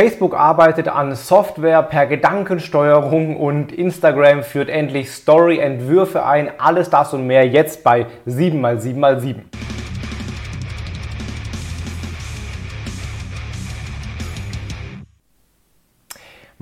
[0.00, 6.50] Facebook arbeitet an Software per Gedankensteuerung und Instagram führt endlich Story-Entwürfe ein.
[6.56, 9.34] Alles das und mehr jetzt bei 7x7x7.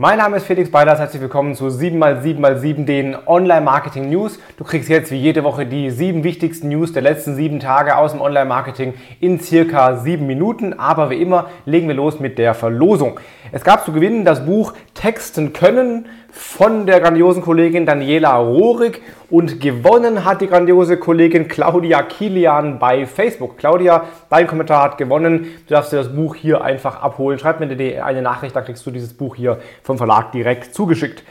[0.00, 4.38] Mein Name ist Felix Beilers, herzlich willkommen zu 7x7x7, den Online-Marketing News.
[4.56, 8.12] Du kriegst jetzt wie jede Woche die sieben wichtigsten News der letzten sieben Tage aus
[8.12, 10.72] dem Online-Marketing in circa sieben Minuten.
[10.72, 13.18] Aber wie immer legen wir los mit der Verlosung.
[13.50, 19.00] Es gab zu gewinnen das Buch Texten können von der grandiosen Kollegin Daniela Rohrig
[19.30, 23.58] und gewonnen hat die grandiose Kollegin Claudia Kilian bei Facebook.
[23.58, 25.46] Claudia, dein Kommentar hat gewonnen.
[25.66, 27.38] Du darfst dir das Buch hier einfach abholen.
[27.38, 31.22] Schreib mir eine Nachricht, dann kriegst du dieses Buch hier vom Verlag direkt zugeschickt.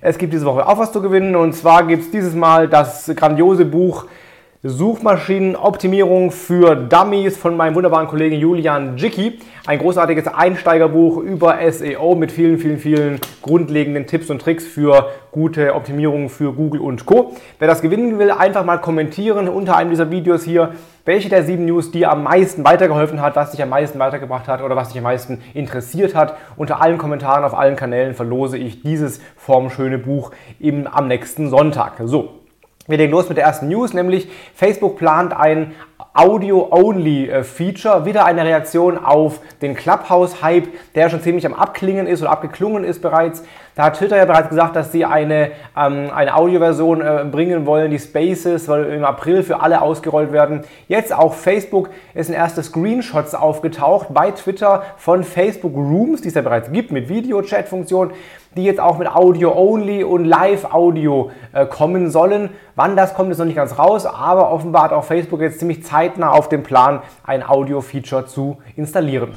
[0.00, 3.12] Es gibt diese Woche auch was zu gewinnen und zwar gibt es dieses Mal das
[3.14, 4.06] grandiose Buch
[4.62, 9.38] Suchmaschinenoptimierung für Dummies von meinem wunderbaren Kollegen Julian Jicky.
[9.66, 15.74] Ein großartiges Einsteigerbuch über SEO mit vielen, vielen, vielen grundlegenden Tipps und Tricks für gute
[15.74, 17.34] Optimierung für Google und Co.
[17.58, 20.74] Wer das gewinnen will, einfach mal kommentieren unter einem dieser Videos hier,
[21.06, 24.60] welche der sieben News dir am meisten weitergeholfen hat, was dich am meisten weitergebracht hat
[24.60, 26.36] oder was dich am meisten interessiert hat.
[26.58, 31.94] Unter allen Kommentaren auf allen Kanälen verlose ich dieses formschöne Buch im, am nächsten Sonntag.
[32.04, 32.39] So,
[32.90, 35.72] wir legen los mit der ersten News, nämlich Facebook plant ein
[36.14, 38.04] Audio-Only-Feature.
[38.04, 43.00] Wieder eine Reaktion auf den Clubhouse-Hype, der schon ziemlich am Abklingen ist oder abgeklungen ist
[43.00, 43.42] bereits.
[43.74, 47.90] Da hat Twitter ja bereits gesagt, dass sie eine, ähm, eine Audioversion äh, bringen wollen.
[47.90, 50.64] Die Spaces soll im April für alle ausgerollt werden.
[50.88, 56.34] Jetzt auch Facebook ist ein erste Screenshots aufgetaucht bei Twitter von Facebook Rooms, die es
[56.34, 58.12] ja bereits gibt mit Video-Chat-Funktion
[58.56, 62.50] die jetzt auch mit Audio-Only und Live-Audio äh, kommen sollen.
[62.74, 65.84] Wann das kommt, ist noch nicht ganz raus, aber offenbar hat auch Facebook jetzt ziemlich
[65.90, 69.36] zeitnah auf dem Plan, ein Audio-Feature zu installieren.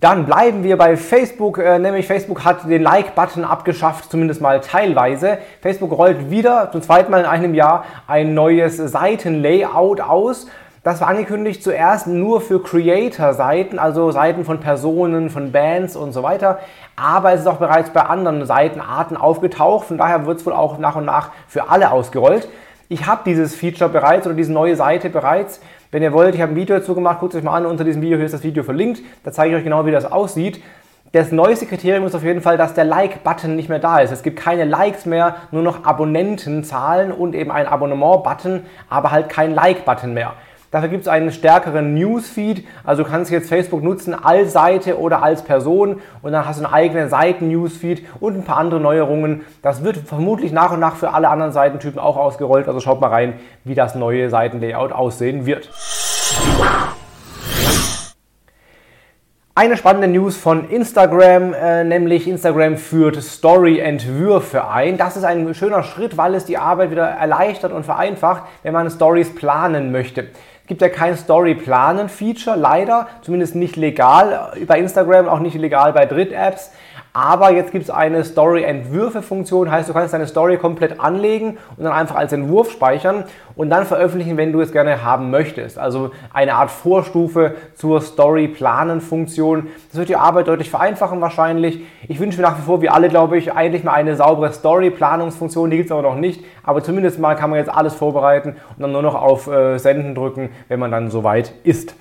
[0.00, 5.38] Dann bleiben wir bei Facebook, äh, nämlich Facebook hat den Like-Button abgeschafft, zumindest mal teilweise.
[5.62, 10.46] Facebook rollt wieder zum zweiten Mal in einem Jahr ein neues Seitenlayout aus.
[10.86, 16.22] Das war angekündigt zuerst nur für Creator-Seiten, also Seiten von Personen, von Bands und so
[16.22, 16.60] weiter.
[16.94, 19.88] Aber es ist auch bereits bei anderen Seitenarten aufgetaucht.
[19.88, 22.48] Von daher wird es wohl auch nach und nach für alle ausgerollt.
[22.88, 25.60] Ich habe dieses Feature bereits oder diese neue Seite bereits.
[25.90, 27.66] Wenn ihr wollt, ich habe ein Video dazu gemacht, guckt euch mal an.
[27.66, 29.02] Unter diesem Video hier ist das Video verlinkt.
[29.24, 30.62] Da zeige ich euch genau, wie das aussieht.
[31.10, 34.12] Das neueste Kriterium ist auf jeden Fall, dass der Like-Button nicht mehr da ist.
[34.12, 39.52] Es gibt keine Likes mehr, nur noch Abonnentenzahlen und eben ein Abonnement-Button, aber halt kein
[39.52, 40.34] Like-Button mehr.
[40.70, 42.66] Dafür gibt es einen stärkeren Newsfeed.
[42.84, 46.64] Also du kannst jetzt Facebook nutzen als Seite oder als Person und dann hast du
[46.64, 49.42] einen eigenen Seiten-Newsfeed und ein paar andere Neuerungen.
[49.62, 52.68] Das wird vermutlich nach und nach für alle anderen Seitentypen auch ausgerollt.
[52.68, 53.34] Also schaut mal rein,
[53.64, 55.70] wie das neue Seitenlayout aussehen wird.
[59.58, 64.98] Eine spannende News von Instagram, äh, nämlich Instagram führt Story-Entwürfe ein.
[64.98, 68.90] Das ist ein schöner Schritt, weil es die Arbeit wieder erleichtert und vereinfacht, wenn man
[68.90, 70.28] Stories planen möchte.
[70.66, 76.72] Gibt ja kein Story-Planen-Feature, leider, zumindest nicht legal bei Instagram, auch nicht legal bei Dritt-Apps.
[77.16, 81.94] Aber jetzt gibt es eine Story-Entwürfe-Funktion, heißt du kannst deine Story komplett anlegen und dann
[81.94, 85.78] einfach als Entwurf speichern und dann veröffentlichen, wenn du es gerne haben möchtest.
[85.78, 89.68] Also eine Art Vorstufe zur Story-Planen-Funktion.
[89.88, 91.80] Das wird die Arbeit deutlich vereinfachen wahrscheinlich.
[92.06, 95.70] Ich wünsche mir nach wie vor, wie alle glaube ich, eigentlich mal eine saubere Story-Planungsfunktion.
[95.70, 96.44] Die gibt es aber noch nicht.
[96.64, 100.14] Aber zumindest mal kann man jetzt alles vorbereiten und dann nur noch auf äh, Senden
[100.14, 101.94] drücken, wenn man dann soweit ist.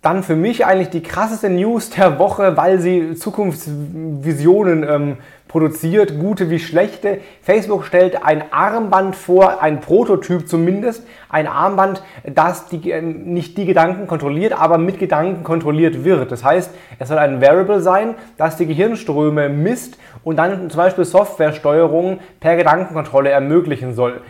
[0.00, 5.16] Dann für mich eigentlich die krasseste News der Woche, weil sie Zukunftsvisionen ähm,
[5.48, 7.18] produziert, gute wie schlechte.
[7.42, 13.64] Facebook stellt ein Armband vor, ein Prototyp zumindest, ein Armband, das die, äh, nicht die
[13.64, 16.30] Gedanken kontrolliert, aber mit Gedanken kontrolliert wird.
[16.30, 16.70] Das heißt,
[17.00, 22.56] es soll ein Variable sein, das die Gehirnströme misst und dann zum Beispiel Softwaresteuerungen per
[22.56, 24.20] Gedankenkontrolle ermöglichen soll.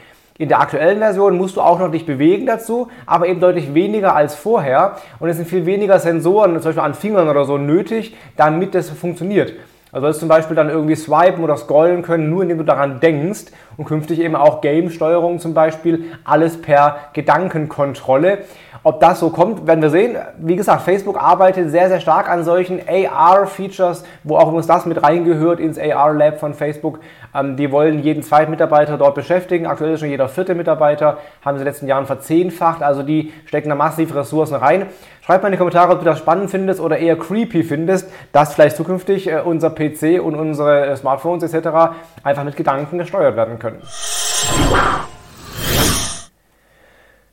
[0.40, 4.14] In der aktuellen Version musst du auch noch dich bewegen dazu, aber eben deutlich weniger
[4.14, 4.96] als vorher.
[5.18, 8.88] Und es sind viel weniger Sensoren, zum Beispiel an Fingern oder so, nötig, damit das
[8.88, 9.54] funktioniert.
[9.92, 13.46] Also sollst zum Beispiel dann irgendwie swipen oder scrollen können, nur indem du daran denkst
[13.76, 18.38] und künftig eben auch Game-Steuerung zum Beispiel, alles per Gedankenkontrolle.
[18.84, 20.16] Ob das so kommt, werden wir sehen.
[20.38, 25.02] Wie gesagt, Facebook arbeitet sehr, sehr stark an solchen AR-Features, wo auch übrigens das mit
[25.02, 27.00] reingehört ins AR-Lab von Facebook.
[27.34, 29.66] Ähm, die wollen jeden zweiten Mitarbeiter dort beschäftigen.
[29.66, 32.82] Aktuell ist schon jeder vierte Mitarbeiter, haben sie in den letzten Jahren verzehnfacht.
[32.82, 34.86] Also die stecken da massiv Ressourcen rein.
[35.20, 38.54] Schreib mal in die Kommentare, ob du das spannend findest oder eher creepy findest, dass
[38.54, 41.94] vielleicht zukünftig äh, unser PC und unsere Smartphones etc.
[42.22, 43.82] einfach mit Gedanken gesteuert werden können.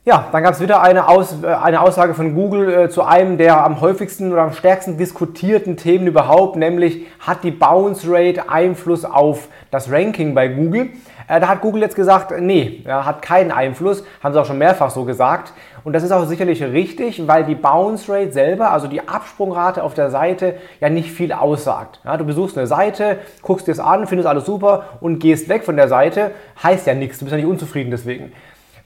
[0.07, 3.39] Ja, dann gab es wieder eine, Aus, äh, eine Aussage von Google äh, zu einem
[3.39, 9.03] der am häufigsten oder am stärksten diskutierten Themen überhaupt, nämlich hat die Bounce Rate Einfluss
[9.03, 10.89] auf das Ranking bei Google?
[11.27, 14.59] Äh, da hat Google jetzt gesagt, nee, ja, hat keinen Einfluss, haben sie auch schon
[14.59, 15.53] mehrfach so gesagt.
[15.83, 19.95] Und das ist auch sicherlich richtig, weil die Bounce Rate selber, also die Absprungrate auf
[19.95, 21.99] der Seite, ja nicht viel aussagt.
[22.05, 25.63] Ja, du besuchst eine Seite, guckst dir es an, findest alles super und gehst weg
[25.63, 26.29] von der Seite,
[26.61, 28.33] heißt ja nichts, du bist ja nicht unzufrieden deswegen.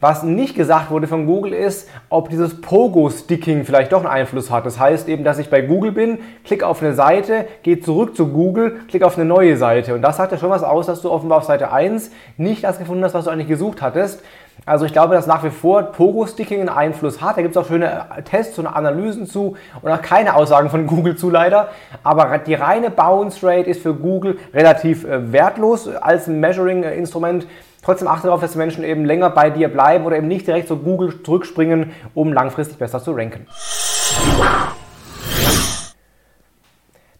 [0.01, 4.65] Was nicht gesagt wurde von Google ist, ob dieses Pogo-Sticking vielleicht doch einen Einfluss hat.
[4.65, 8.29] Das heißt eben, dass ich bei Google bin, klicke auf eine Seite, gehe zurück zu
[8.29, 9.93] Google, klicke auf eine neue Seite.
[9.93, 12.79] Und das sagt ja schon was aus, dass du offenbar auf Seite 1 nicht das
[12.79, 14.23] gefunden hast, was du eigentlich gesucht hattest.
[14.65, 17.35] Also ich glaube, dass nach wie vor Pogo-Sticking einen Einfluss hat.
[17.35, 21.17] Da gibt es auch schöne Tests und Analysen zu und auch keine Aussagen von Google
[21.17, 21.69] zu leider.
[22.03, 27.47] Aber die reine Bounce Rate ist für Google relativ äh, wertlos als Measuring-Instrument.
[27.81, 30.67] Trotzdem achte darauf, dass die Menschen eben länger bei dir bleiben oder eben nicht direkt
[30.67, 33.47] zu Google zurückspringen, um langfristig besser zu ranken.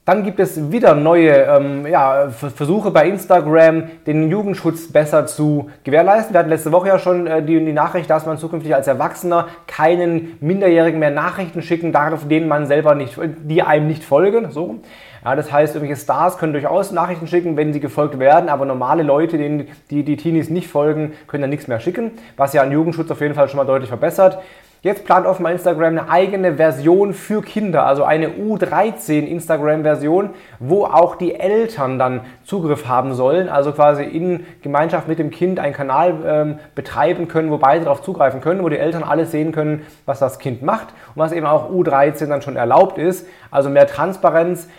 [0.10, 6.34] Dann gibt es wieder neue ähm, ja, Versuche bei Instagram, den Jugendschutz besser zu gewährleisten.
[6.34, 9.50] Wir hatten letzte Woche ja schon äh, die, die, Nachricht, dass man zukünftig als Erwachsener
[9.68, 14.50] keinen Minderjährigen mehr Nachrichten schicken darf, denen man selber nicht, die einem nicht folgen.
[14.50, 14.80] So.
[15.24, 19.04] Ja, das heißt, irgendwelche Stars können durchaus Nachrichten schicken, wenn sie gefolgt werden, aber normale
[19.04, 22.72] Leute, denen die, die Teenies nicht folgen, können dann nichts mehr schicken, was ja an
[22.72, 24.40] Jugendschutz auf jeden Fall schon mal deutlich verbessert.
[24.82, 30.30] Jetzt plant offenbar Instagram eine eigene Version für Kinder, also eine U13 Instagram-Version,
[30.60, 35.60] wo auch die Eltern dann Zugriff haben sollen, also quasi in Gemeinschaft mit dem Kind
[35.60, 39.52] einen Kanal ähm, betreiben können, wo beide darauf zugreifen können, wo die Eltern alles sehen
[39.52, 43.28] können, was das Kind macht und was eben auch U13 dann schon erlaubt ist.
[43.52, 44.70] Also mehr Transparenz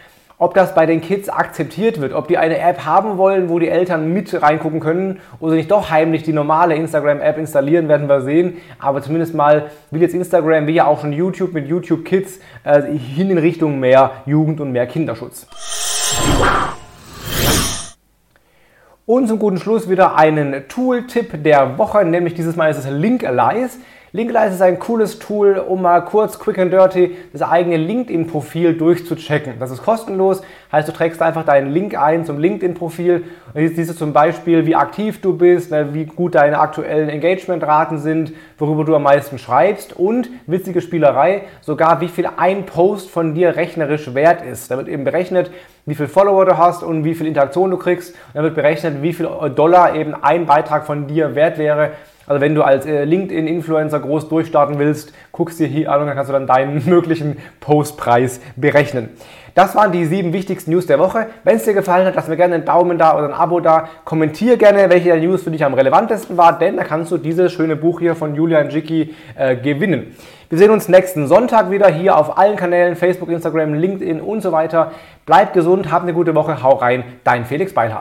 [0.40, 3.68] ob das bei den Kids akzeptiert wird, ob die eine App haben wollen, wo die
[3.68, 8.56] Eltern mit reingucken können oder nicht doch heimlich die normale Instagram-App installieren, werden wir sehen.
[8.78, 12.80] Aber zumindest mal will jetzt Instagram, wie ja auch schon YouTube mit YouTube Kids, äh,
[12.80, 15.46] hin in Richtung mehr Jugend und mehr Kinderschutz.
[19.04, 23.26] Und zum guten Schluss wieder einen Tool-Tipp der Woche, nämlich dieses Mal ist es Link
[23.26, 23.78] Alice.
[24.12, 29.54] Linkalize ist ein cooles Tool, um mal kurz quick and dirty das eigene LinkedIn-Profil durchzuchecken.
[29.60, 30.42] Das ist kostenlos,
[30.72, 33.22] heißt du trägst einfach deinen Link ein zum LinkedIn-Profil
[33.54, 37.98] jetzt siehst du zum Beispiel, wie aktiv du bist, ne, wie gut deine aktuellen Engagement-Raten
[37.98, 43.34] sind, worüber du am meisten schreibst und, witzige Spielerei, sogar wie viel ein Post von
[43.34, 44.70] dir rechnerisch wert ist.
[44.70, 45.50] Da wird eben berechnet,
[45.86, 48.14] wie viel Follower du hast und wie viel Interaktion du kriegst.
[48.34, 51.92] Dann wird berechnet, wie viel Dollar eben ein Beitrag von dir wert wäre.
[52.30, 56.14] Also wenn du als äh, LinkedIn-Influencer groß durchstarten willst, guckst dir hier an und dann
[56.14, 59.08] kannst du dann deinen möglichen Postpreis berechnen.
[59.56, 61.26] Das waren die sieben wichtigsten News der Woche.
[61.42, 63.88] Wenn es dir gefallen hat, lass mir gerne einen Daumen da oder ein Abo da.
[64.04, 67.50] Kommentier gerne, welche der News für dich am relevantesten war, denn da kannst du dieses
[67.50, 70.14] schöne Buch hier von Julian Jicki äh, gewinnen.
[70.50, 74.52] Wir sehen uns nächsten Sonntag wieder hier auf allen Kanälen, Facebook, Instagram, LinkedIn und so
[74.52, 74.92] weiter.
[75.26, 77.98] Bleib gesund, hab eine gute Woche, hau rein, dein Felix Beilhardt.